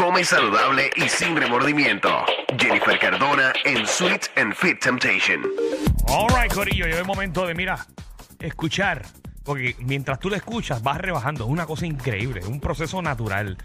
[0.00, 2.08] Come saludable y sin remordimiento.
[2.58, 5.42] Jennifer Cardona en Sweet and Fit Temptation.
[6.08, 7.86] All right, Corillo, llegó el momento de, mira,
[8.38, 9.04] escuchar.
[9.44, 11.44] Porque mientras tú lo escuchas, vas rebajando.
[11.44, 13.58] Es una cosa increíble, un proceso natural.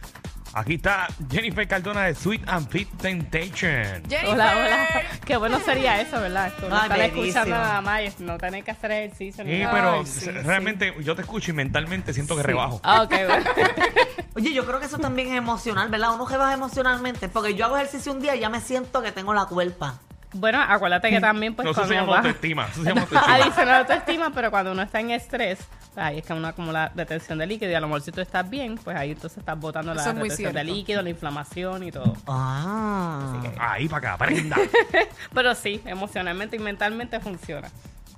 [0.58, 4.02] Aquí está Jennifer Cardona de Sweet and Fit Temptation.
[4.08, 4.30] Jennifer.
[4.30, 4.88] Hola, hola.
[5.26, 6.54] Qué bueno sería eso, ¿verdad?
[6.58, 9.44] Tú no Ay, estar escuchando nada más y no tener que hacer ejercicio.
[9.44, 9.74] ni Sí, nada.
[9.74, 12.80] pero Ay, sí, realmente yo te escucho y mentalmente siento que rebajo.
[12.84, 13.46] Ah, ok, bueno.
[14.38, 16.16] Oye, yo creo que eso también es emocional, ¿verdad?
[16.16, 17.28] Uno que baja emocionalmente.
[17.28, 20.00] Porque yo hago ejercicio un día y ya me siento que tengo la culpa.
[20.36, 22.68] Bueno, acuérdate que también, pues, no, eso se cuando llama autoestima.
[22.72, 23.36] Eso se llama autoestima.
[23.36, 25.60] Adicional autoestima, pero cuando uno está en estrés,
[25.94, 28.20] pues ahí es que uno acumula retención de líquido y a lo mejor si tú
[28.22, 31.92] estás bien, pues ahí entonces estás botando la es retención de líquido, la inflamación y
[31.92, 32.16] todo.
[32.28, 33.42] Ah.
[33.60, 34.58] Ahí para acá, prenda.
[35.34, 37.70] Pero sí, emocionalmente y mentalmente funciona.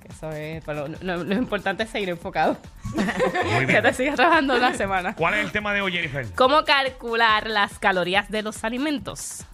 [0.02, 2.56] Que Eso es, pero lo, lo importante es seguir enfocado.
[2.94, 3.04] Muy
[3.60, 3.82] que bien.
[3.82, 5.14] te sigas trabajando una semana.
[5.14, 6.26] ¿Cuál es el tema de hoy, Jennifer?
[6.34, 9.44] ¿Cómo calcular las calorías de los alimentos?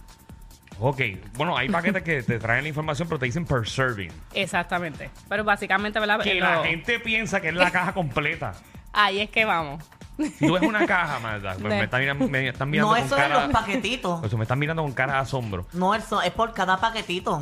[0.79, 1.01] Ok,
[1.35, 4.11] bueno, hay paquetes que te traen la información, pero te dicen per serving.
[4.33, 5.09] Exactamente.
[5.29, 6.19] Pero básicamente, ¿verdad?
[6.21, 8.53] Que la lo- gente piensa que es la caja completa.
[8.93, 9.83] Ahí es que vamos.
[10.17, 13.05] Si tú ves una caja, Marta, pues me están, mirando- me están mirando No, con
[13.05, 13.41] eso es cara...
[13.45, 14.19] los paquetitos.
[14.21, 15.65] Pues me están mirando con cara de asombro.
[15.73, 17.41] No, eso es por cada paquetito.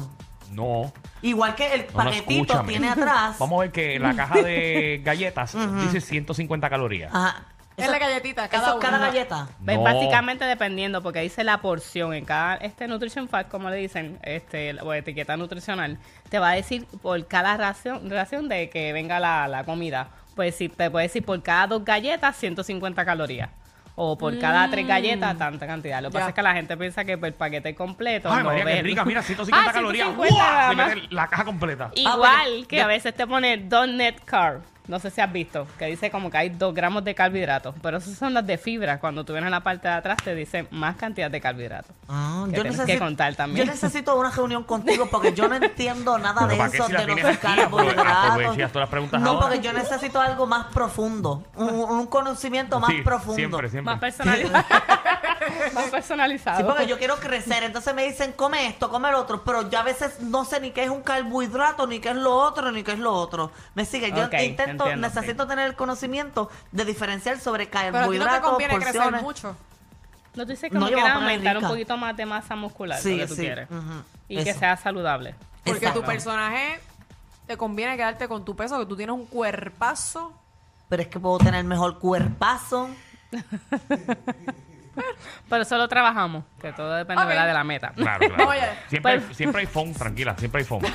[0.51, 0.91] No.
[1.23, 2.69] Igual que el no, no, paquetito escúchame.
[2.73, 3.37] tiene atrás.
[3.39, 7.13] Vamos a ver que la caja de galletas dice 150 calorías.
[7.13, 7.43] Ajá.
[7.75, 9.47] Es la galletita, cada Eso cada galleta.
[9.59, 9.81] No.
[9.81, 14.79] Básicamente dependiendo, porque dice la porción en cada este nutrition fact, como le dicen, este
[14.81, 15.97] o etiqueta nutricional,
[16.29, 20.09] te va a decir por cada ración, ración de que venga la, la comida.
[20.35, 23.49] Pues si te puede decir por cada dos galletas 150 calorías.
[23.95, 26.01] O por cada tres galletas, tanta cantidad.
[26.01, 28.27] Lo que pasa es que la gente piensa que el paquete completo.
[28.31, 29.05] Ay, no María, qué rica.
[29.05, 30.07] Mira, 150 Ah, calorías.
[30.07, 30.51] 150 ¡Guau!
[30.51, 30.95] nada Le más.
[30.95, 31.91] mete la caja completa.
[31.93, 34.63] Igual pero que ya- a veces te pone don't net carb.
[34.85, 37.73] No sé si has visto, que dice como que hay dos gramos de carbohidratos.
[37.81, 38.99] Pero esas son las de fibra.
[38.99, 41.95] Cuando tú vienes a la parte de atrás te dice más cantidad de carbohidratos.
[42.09, 43.65] Ah, Que tienes que contar también.
[43.65, 46.91] Yo necesito una reunión contigo porque yo no entiendo nada de ¿para qué eso, si
[46.93, 47.37] de los aquí?
[47.37, 48.31] Carbohidratos.
[48.31, 49.41] aprovechas todas las preguntas No, ahora.
[49.47, 53.35] porque yo necesito algo más profundo, un, un conocimiento más Sí, profundo.
[53.35, 53.91] Siempre, siempre.
[53.93, 54.65] Más personalizado.
[55.73, 56.57] más personalizado.
[56.57, 59.79] Sí, porque yo quiero crecer, entonces me dicen come esto, come lo otro, pero yo
[59.79, 62.83] a veces no sé ni qué es un carbohidrato, ni qué es lo otro, ni
[62.83, 63.51] qué es lo otro.
[63.75, 67.87] Me sigue, yo intento, entiendo, necesito tener el conocimiento de diferenciar sobre Pero a ti
[67.87, 69.21] no te carbohidratos, conviene crecer porciones.
[69.23, 69.55] mucho.
[70.35, 71.67] No, tú dices No, como yo que aumentar rica.
[71.67, 73.67] un poquito más de masa muscular, Sí, lo que tú sí, quieres.
[74.27, 75.35] Y que sea saludable.
[75.63, 75.99] Porque Exacto.
[76.01, 76.79] tu personaje
[77.45, 80.33] te conviene quedarte con tu peso, que tú tienes un cuerpazo.
[80.89, 82.89] Pero es que puedo tener mejor cuerpazo.
[85.49, 87.27] Pero eso lo trabajamos, que todo depende Ok.
[87.29, 87.47] ¿verdad?
[87.47, 87.91] de la meta.
[87.95, 88.49] Claro, claro.
[88.49, 88.61] Oye.
[88.89, 90.83] Siempre, Pues- hay, siempre hay phone, tranquila, siempre hay phone.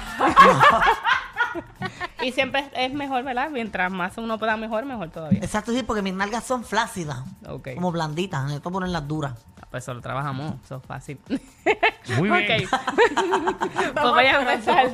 [2.21, 3.49] Y siempre es- es mejor, ¿verdad?
[3.51, 5.39] Mientras más uno pueda mejor, mejor todavía.
[5.41, 7.69] Exacto, sí, porque mis nalgas son flácidas, Ok.
[7.75, 9.35] como blanditas, necesito ponerlas duras.
[9.71, 11.21] Pues eso lo trabajamos, eso es fácil.
[12.19, 12.65] Muy bien.
[12.65, 12.71] Ok.
[13.95, 14.89] pues voy a empezar.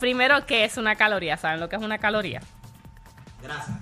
[0.00, 1.36] Primero, ¿qué es una caloría?
[1.36, 2.40] ¿Saben lo que es una caloría?
[3.42, 3.78] Grasa.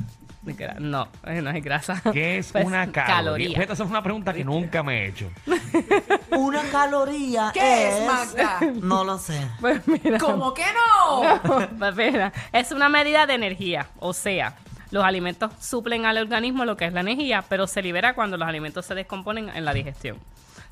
[0.79, 2.01] No, eh, no es grasa.
[2.13, 3.49] ¿Qué es Pues, una caloría?
[3.49, 5.31] Fíjate, esa es una pregunta que nunca me he hecho.
[6.31, 8.07] Una caloría ¿Qué es, es...
[8.07, 8.61] Magda?
[8.83, 9.41] No lo sé.
[9.61, 10.19] Pues mira.
[10.19, 11.67] ¿Cómo que no?
[11.79, 14.55] Pues mira, es una medida de energía, o sea,
[14.91, 18.47] los alimentos suplen al organismo lo que es la energía, pero se libera cuando los
[18.47, 20.19] alimentos se descomponen en la digestión.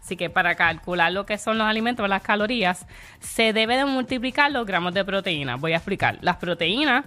[0.03, 2.87] Así que para calcular lo que son los alimentos, las calorías,
[3.20, 5.56] se debe de multiplicar los gramos de proteína.
[5.56, 6.19] Voy a explicar.
[6.20, 7.05] Las proteínas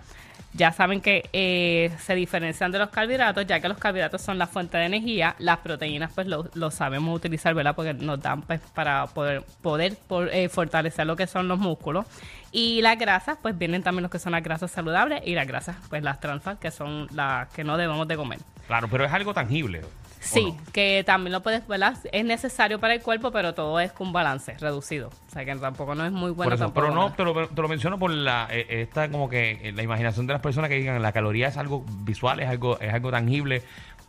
[0.58, 4.48] ya saben que eh, se diferencian de los carbohidratos, ya que los carbohidratos son la
[4.48, 5.36] fuente de energía.
[5.38, 7.76] Las proteínas, pues lo, lo sabemos utilizar, ¿verdad?
[7.76, 9.98] Porque nos dan pues, para poder, poder
[10.32, 12.06] eh, fortalecer lo que son los músculos.
[12.52, 15.76] Y las grasas, pues vienen también los que son las grasas saludables y las grasas,
[15.90, 18.40] pues las trans fat, que son las que no debemos de comer.
[18.66, 19.82] Claro, pero es algo tangible.
[20.20, 21.98] Sí, que también lo puedes, ¿verdad?
[22.12, 25.10] Es necesario para el cuerpo, pero todo es con balance reducido.
[25.10, 27.62] O sea que tampoco no es muy bueno por eso, pero no, te lo, te
[27.62, 30.76] lo menciono por la eh, esta como que eh, la imaginación de las personas que
[30.76, 33.64] digan la caloría es algo visual, es algo, es algo tangible.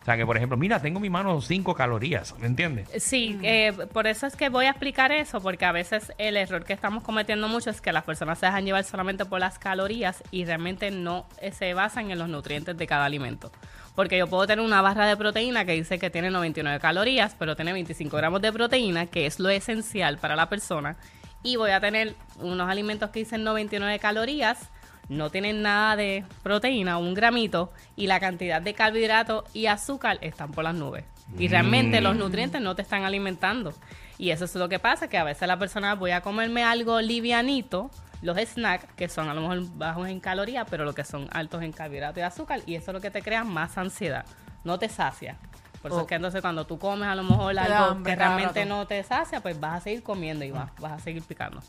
[0.09, 2.89] O sea que, por ejemplo, mira, tengo en mi mano 5 calorías, ¿me entiendes?
[2.97, 6.65] Sí, eh, por eso es que voy a explicar eso, porque a veces el error
[6.65, 10.25] que estamos cometiendo mucho es que las personas se dejan llevar solamente por las calorías
[10.31, 13.53] y realmente no eh, se basan en los nutrientes de cada alimento.
[13.95, 17.55] Porque yo puedo tener una barra de proteína que dice que tiene 99 calorías, pero
[17.55, 20.97] tiene 25 gramos de proteína, que es lo esencial para la persona.
[21.43, 24.71] Y voy a tener unos alimentos que dicen 99 calorías,
[25.09, 30.51] no tienen nada de proteína, un gramito, y la cantidad de carbohidratos y azúcar están
[30.53, 31.05] por las nubes.
[31.39, 33.75] Y realmente los nutrientes no te están alimentando.
[34.19, 37.01] Y eso es lo que pasa, que a veces la persona voy a comerme algo
[37.01, 37.91] livianito,
[38.23, 41.63] los snacks, que son a lo mejor bajos en calorías, pero lo que son altos
[41.63, 44.25] en carbohidratos y azúcar, y eso es lo que te crea más ansiedad.
[44.65, 45.37] No te sacia.
[45.81, 46.03] Por eso Oh.
[46.03, 48.69] es que entonces cuando tú comes a lo mejor algo hambre que realmente rato.
[48.75, 51.61] no te sacia, pues vas a seguir comiendo y vas, vas a seguir picando.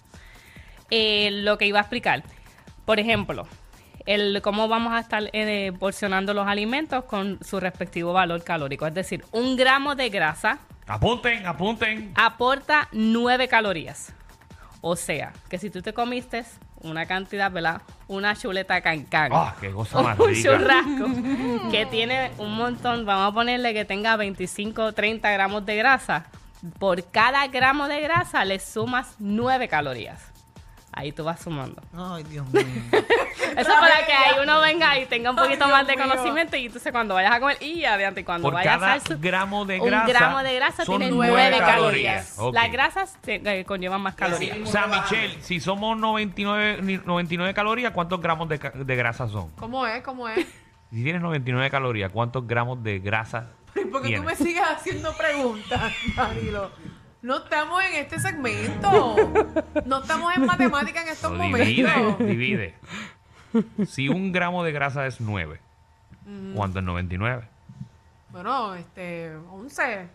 [0.89, 2.23] Eh, lo que iba a explicar,
[2.89, 3.45] por ejemplo,
[4.07, 8.87] el cómo vamos a estar eh, porcionando los alimentos con su respectivo valor calórico.
[8.87, 10.57] Es decir, un gramo de grasa
[10.87, 12.11] Apunten, apunten.
[12.15, 14.11] aporta 9 calorías.
[14.81, 16.43] O sea, que si tú te comiste
[16.81, 17.83] una cantidad, ¿verdad?
[18.07, 19.33] Una chuleta cancán.
[19.35, 20.49] Ah, qué cosa más un rica.
[20.57, 26.25] churrasco que tiene un montón, vamos a ponerle que tenga 25, 30 gramos de grasa.
[26.79, 30.28] Por cada gramo de grasa le sumas 9 calorías.
[30.91, 31.81] Ahí tú vas sumando.
[31.95, 32.63] Ay, Dios mío.
[33.55, 36.65] Eso para que ahí uno venga y tenga un poquito Ay, más de conocimiento y
[36.65, 39.79] entonces cuando vayas a comer y adiante cuando Por vayas cada a hacer gramo de
[39.79, 40.07] un grasa.
[40.07, 42.37] gramo de grasa son tiene nueve 9 calorías.
[42.53, 44.57] Las grasas te- eh, conllevan más calorías.
[44.63, 49.49] O sea, Michelle, si somos 99, ni- 99 calorías, ¿cuántos gramos de, de grasa son?
[49.51, 50.01] ¿Cómo es?
[50.03, 50.45] ¿Cómo es?
[50.91, 54.25] Si tienes 99 calorías, ¿cuántos gramos de grasa Porque tú tienes?
[54.25, 56.71] me sigues haciendo preguntas, Danilo.
[57.21, 59.15] No estamos en este segmento.
[59.85, 62.19] No estamos en matemática en estos divide, momentos.
[62.27, 62.75] divide.
[63.87, 65.59] Si un gramo de grasa es 9,
[66.55, 67.47] ¿cuánto es 99?
[68.31, 70.07] Bueno, este, 11.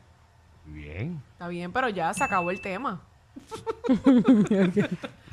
[0.66, 1.20] Bien.
[1.32, 3.00] Está bien, pero ya se acabó el tema.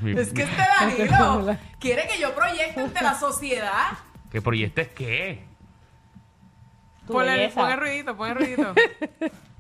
[0.04, 3.92] Es que este Danilo quiere que yo proyecte ante la sociedad.
[4.32, 5.46] ¿Qué proyectes qué?
[7.06, 7.62] Tu Ponle, belleza.
[7.62, 8.74] pon el ruidito, pon el ruidito.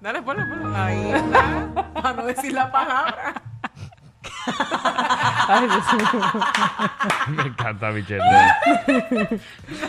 [0.00, 0.76] Dale, ponle, ponle.
[0.76, 1.92] Ahí está.
[1.94, 3.34] Para no decir la palabra.
[7.28, 8.22] Me encanta, Michelle.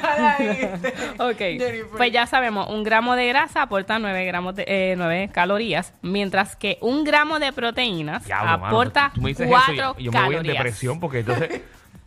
[0.02, 0.70] Dale ahí.
[0.74, 0.94] este.
[1.20, 1.88] Ok, Jennifer.
[1.98, 6.56] pues ya sabemos, un gramo de grasa aporta 9, gramos de, eh, 9 calorías, mientras
[6.56, 10.08] que un gramo de proteínas Diablo, mano, aporta tú me dices 4 eso y yo,
[10.12, 10.58] yo me voy en calorías.
[10.58, 11.62] depresión porque entonces,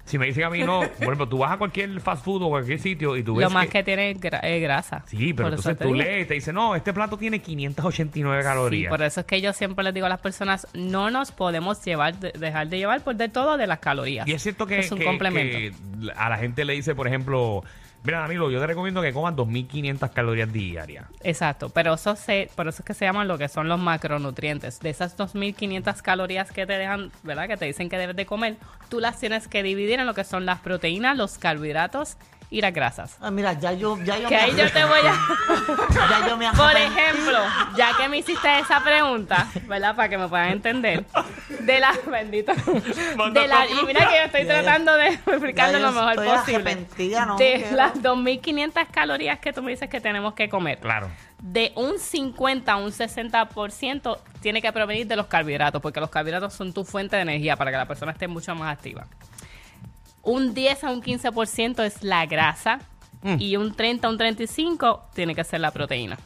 [0.07, 2.49] si me dicen a mí no, por ejemplo, tú vas a cualquier fast food o
[2.49, 5.03] cualquier sitio y tú ves Lo más que, tiene es gra- eh, grasa.
[5.07, 8.47] Sí, pero Por entonces tú lees y te dice, no, este plato tiene 589 Sí,
[8.49, 8.91] calorías.
[8.91, 12.15] por eso es que yo siempre les digo a las personas, no nos podemos llevar,
[12.19, 14.27] de- dejar de llevar por de todo de las calorías.
[14.29, 15.59] Y es cierto que, es un que- complemento.
[15.59, 17.63] que a la gente le dice, por ejemplo,
[18.05, 21.07] mira, Danilo, yo te recomiendo que comas 2.500 calorías diarias.
[21.25, 24.79] Exacto, pero eso se, por eso es que se llaman lo que son los macronutrientes.
[24.81, 27.49] De esas 2.500 calorías que te dejan, ¿verdad?
[27.49, 28.57] Que te dicen que debes de comer,
[28.89, 32.17] tú las tienes que dividir en lo que son las proteínas, los carbohidratos
[32.49, 33.17] y las grasas.
[33.21, 35.15] Ah, mira, ya yo, ya yo Que me ahí yo te voy a...
[36.11, 37.39] Ya yo me Por ejemplo,
[37.77, 39.97] ya que me hiciste esa pregunta, ¿verdad?
[39.97, 41.05] Para que me puedan entender.
[41.61, 42.53] De la bendito.
[43.33, 44.63] De la, y mira que yo estoy Ya, ya.
[44.63, 46.87] tratando de explicarlo lo mejor estoy posible.
[47.27, 47.77] no de quiero.
[47.77, 50.79] las 2500 calorías que tú me dices que tenemos que comer.
[50.79, 51.09] Claro.
[51.43, 56.55] De un 50 a un 60% tiene que provenir de los carbohidratos, porque los carbohidratos
[56.55, 59.07] son tu fuente de energía para que la persona esté mucho más activa.
[60.27, 62.81] Un 10 a un 15% es la grasa
[63.23, 63.37] Mm.
[63.41, 66.19] y un 30 a un 35 tiene que ser la proteína.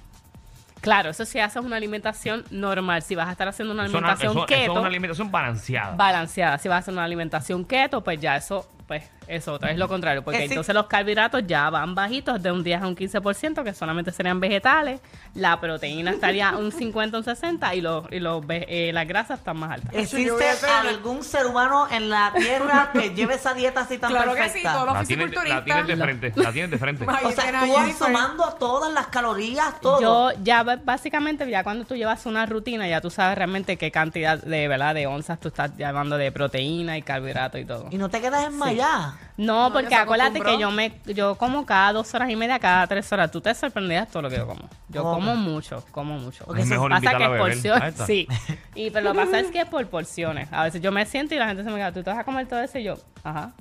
[0.81, 4.31] Claro, eso si haces una alimentación normal, si vas a estar haciendo una Eso, alimentación
[4.33, 5.95] eso- eso keto, es una alimentación balanceada.
[5.95, 9.79] balanceada, si vas a hacer una alimentación keto, pues ya eso, pues eso otra es
[9.79, 12.97] lo contrario, porque Es entonces los carbohidratos ya van bajitos de un 10 a un
[12.97, 15.01] 15%, que solamente serían vegetales,
[15.35, 19.39] la proteína estaría un 50 a un 60 y los y los eh, las grasas
[19.39, 19.95] están más altas.
[19.95, 20.45] ¿Existe
[20.89, 24.63] algún ser humano en la Tierra que lleve esa dieta así tan Claro que sí,
[24.63, 24.73] perfecta?
[24.73, 27.07] todos los La tienes, la de frente, la tienes de frente.
[27.25, 30.01] O sea, tú vas sumando todas las calorías, todo.
[30.01, 34.39] Yo ya básicamente ya cuando tú llevas una rutina ya tú sabes realmente qué cantidad
[34.43, 37.89] de verdad de onzas tú estás llevando de proteína y carbohidrato y todo.
[37.91, 39.19] Y no te quedas enmayada.
[39.37, 42.87] No, No, porque acuérdate que yo me yo como cada dos horas y media, cada
[42.87, 43.31] tres horas.
[43.31, 44.69] Tú te sorprenderías todo lo que yo como.
[44.89, 45.15] Yo ¿Cómo?
[45.15, 46.45] como mucho, como mucho.
[46.45, 47.89] Porque Es mejor pasa que es porciones.
[47.89, 48.07] está.
[48.07, 48.29] Sí.
[48.75, 50.49] Y pero lo que pasa es que es por porciones.
[50.53, 52.25] A veces yo me siento y la gente se me queda, tú te vas a
[52.25, 53.53] comer todo eso y yo, ajá.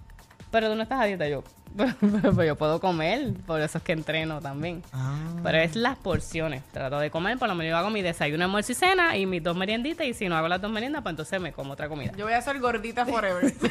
[0.52, 1.44] Pero tú no estás a dieta, yo,
[1.78, 4.84] Pero, yo puedo comer, por eso es que entreno también.
[5.44, 6.64] Pero es las porciones.
[6.72, 9.44] Trato de comer, por lo menos yo hago mi desayuno, almuerzo y cena y mis
[9.44, 10.06] dos merienditas.
[10.06, 12.12] Y si no hago las dos meriendas, pues entonces me como otra comida.
[12.18, 13.54] Yo voy a ser gordita forever.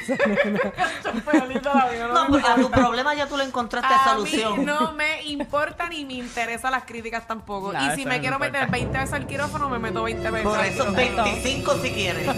[2.12, 4.60] No, porque a tu problema ya tú le encontraste A solución.
[4.60, 7.72] mí no me importa ni me interesa las críticas tampoco.
[7.72, 10.48] Nada, y si me no quiero meter 20 veces al quirófano, me meto 20 veces.
[10.48, 11.24] Por eso quirófano.
[11.24, 12.28] 25 si quieres.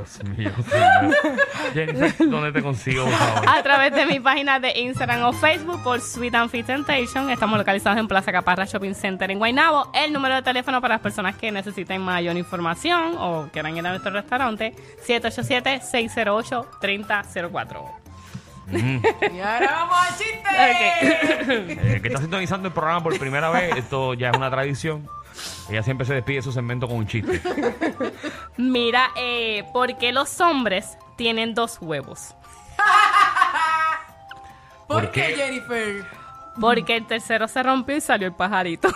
[0.00, 1.14] Dios mío, señor.
[1.74, 3.48] Jennifer, ¿dónde te consigo, por favor?
[3.48, 7.28] A través de mi página de Instagram o Facebook por Sweet and Fit Temptation.
[7.30, 9.90] Estamos localizados en Plaza Caparra Shopping Center en Guaynabo.
[9.94, 13.90] El número de teléfono para las personas que necesiten mayor información o quieran ir a
[13.90, 14.74] nuestro restaurante,
[15.06, 17.84] 787-608-3004.
[18.70, 20.48] Y ahora vamos al chiste.
[21.48, 25.08] Eh, que está sintonizando el programa por primera vez, esto ya es una tradición.
[25.68, 27.40] Ella siempre se despide de su segmento con un chiste.
[28.56, 32.34] Mira, eh, ¿por qué los hombres tienen dos huevos?
[34.86, 35.34] ¿Por, ¿Por qué?
[35.36, 36.06] Jennifer?
[36.60, 38.88] Porque el tercero se rompió y salió el pajarito.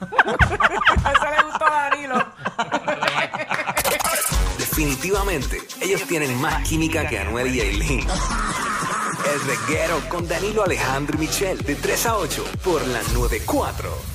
[0.00, 0.04] A
[1.12, 2.26] eso le gustó a Danilo.
[4.58, 8.06] Definitivamente, ellos tienen más química que Anuel y Aileen.
[9.32, 14.13] El reguero con Danilo Alejandro y Michel, de 3 a 8, por la 94.